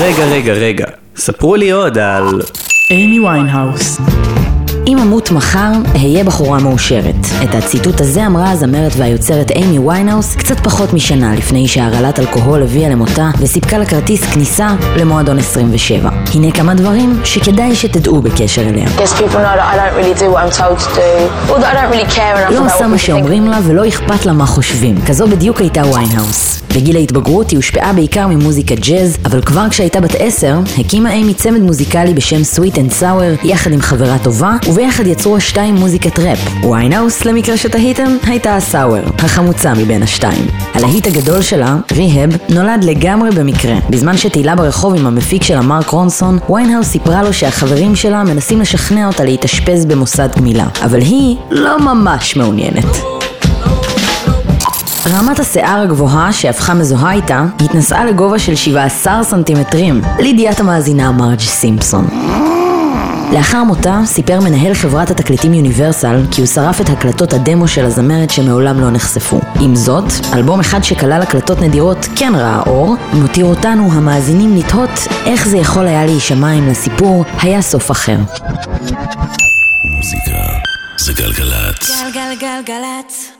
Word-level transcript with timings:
רגע, 0.00 0.24
רגע, 0.24 0.52
רגע. 0.52 0.86
ספרו 1.16 1.56
לי 1.56 1.70
עוד 1.70 1.98
על... 1.98 2.42
אימי 2.90 3.20
ויינהאוס. 3.20 3.98
אם 4.89 4.97
אמות 4.99 5.31
מחר, 5.31 5.71
אהיה 5.95 6.23
בחורה 6.23 6.59
מאושרת. 6.59 7.15
את 7.43 7.55
הציטוט 7.55 8.01
הזה 8.01 8.25
אמרה 8.25 8.51
הזמרת 8.51 8.91
והיוצרת 8.97 9.51
אימי 9.51 9.79
ויינהאוס 9.79 10.35
קצת 10.35 10.59
פחות 10.59 10.93
משנה 10.93 11.35
לפני 11.35 11.67
שהרעלת 11.67 12.19
אלכוהול 12.19 12.63
הביאה 12.63 12.89
למותה 12.89 13.29
וסיפקה 13.39 13.77
לה 13.77 13.85
כרטיס 13.85 14.25
כניסה 14.25 14.75
למועדון 14.95 15.39
27. 15.39 16.09
הנה 16.33 16.51
כמה 16.51 16.73
דברים 16.73 17.21
שכדאי 17.23 17.75
שתדעו 17.75 18.21
בקשר 18.21 18.61
אליה. 18.61 18.85
לא 22.49 22.65
עושה 22.65 22.87
מה 22.87 22.97
שאומרים 22.97 23.47
לה 23.47 23.59
ולא 23.63 23.87
אכפת 23.87 24.25
לה 24.25 24.33
מה 24.33 24.45
חושבים. 24.45 24.95
כזו 25.07 25.27
בדיוק 25.27 25.59
הייתה 25.59 25.81
ויינהאוס. 25.81 26.59
בגיל 26.75 26.95
ההתבגרות 26.95 27.49
היא 27.49 27.57
הושפעה 27.57 27.93
בעיקר 27.93 28.27
ממוזיקה 28.27 28.75
ג'אז, 28.75 29.17
אבל 29.25 29.41
כבר 29.41 29.69
כשהייתה 29.69 30.01
בת 30.01 30.15
עשר, 30.19 30.59
הקימה 30.77 31.13
אימי 31.13 31.33
צמד 31.33 31.61
מוזיקלי 31.61 32.13
בשם 32.13 32.41
Sweet 32.55 32.75
and 32.75 33.01
Sour 33.01 33.47
יחד 33.47 33.71
עם 33.71 33.81
חברה 33.81 34.17
טובה, 34.23 34.55
וביחד 34.79 35.07
יצרו 35.07 35.37
השתיים 35.37 35.75
מוזיקת 35.75 36.19
ראפ. 36.19 36.39
ויינהאוס, 36.63 37.25
למקרה 37.25 37.57
שתהיתם, 37.57 38.17
הייתה 38.23 38.55
ה 38.55 38.63
Sour, 38.63 39.03
החמוצה 39.17 39.73
מבין 39.73 40.03
השתיים. 40.03 40.47
הלהיט 40.73 41.07
הגדול 41.07 41.41
שלה, 41.41 41.77
Rehab, 41.91 42.29
נולד 42.49 42.83
לגמרי 42.83 43.29
במקרה. 43.31 43.75
בזמן 43.89 44.17
שטיילה 44.17 44.55
ברחוב 44.55 44.95
עם 44.95 45.07
המפיק 45.07 45.43
שלה 45.43 45.61
מרק 45.61 45.89
רונסון, 45.89 46.39
ויינהאוס 46.49 46.87
סיפרה 46.87 47.23
לו 47.23 47.33
שהחברים 47.33 47.95
שלה 47.95 48.23
מנסים 48.23 48.61
לשכנע 48.61 49.07
אותה 49.07 49.23
להתאשפז 49.23 49.85
במוסד 49.85 50.29
גמילה. 50.37 50.67
אבל 50.83 51.01
היא 51.01 51.37
לא 51.51 51.79
ממש 51.79 52.35
מעוניינת. 52.35 52.85
ערמת 55.13 55.39
השיער 55.39 55.81
הגבוהה 55.81 56.33
שהפכה 56.33 56.73
מזוהה 56.73 57.13
איתה 57.13 57.45
התנשאה 57.59 58.05
לגובה 58.05 58.39
של 58.39 58.55
17 58.55 59.23
סנטימטרים, 59.23 60.01
לידיעת 60.19 60.59
המאזינה 60.59 61.11
מרג' 61.11 61.39
סימפסון. 61.39 62.07
לאחר 63.33 63.63
מותה 63.63 64.01
סיפר 64.05 64.39
מנהל 64.39 64.73
חברת 64.73 65.11
התקליטים 65.11 65.53
יוניברסל 65.53 66.21
כי 66.31 66.41
הוא 66.41 66.47
שרף 66.47 66.81
את 66.81 66.89
הקלטות 66.89 67.33
הדמו 67.33 67.67
של 67.67 67.85
הזמרת 67.85 68.29
שמעולם 68.29 68.79
לא 68.79 68.89
נחשפו. 68.89 69.39
עם 69.59 69.75
זאת, 69.75 70.03
אלבום 70.33 70.59
אחד 70.59 70.83
שכלל 70.83 71.21
הקלטות 71.21 71.61
נדירות 71.61 72.07
כן 72.15 72.33
ראה 72.35 72.61
אור, 72.67 72.95
מותיר 73.13 73.45
אותנו 73.45 73.93
המאזינים 73.93 74.55
לתהות 74.55 75.07
איך 75.25 75.47
זה 75.47 75.57
יכול 75.57 75.87
היה 75.87 76.05
להישמע 76.05 76.53
אם 76.53 76.67
לסיפור 76.67 77.25
היה 77.41 77.61
סוף 77.61 77.91
אחר. 77.91 78.17
מוזיקה 79.83 80.39
זה 80.97 81.13
גלגלצ. 81.13 81.91
גלגלגלגלצ. 82.13 83.38